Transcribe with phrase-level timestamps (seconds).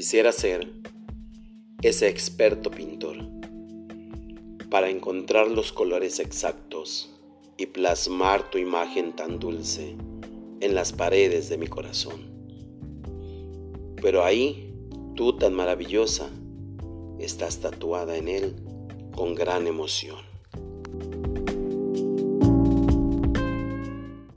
[0.00, 0.66] Quisiera ser
[1.82, 3.18] ese experto pintor
[4.70, 7.14] para encontrar los colores exactos
[7.58, 9.94] y plasmar tu imagen tan dulce
[10.60, 12.30] en las paredes de mi corazón.
[14.00, 14.74] Pero ahí,
[15.16, 16.30] tú tan maravillosa,
[17.18, 18.56] estás tatuada en él
[19.14, 20.29] con gran emoción.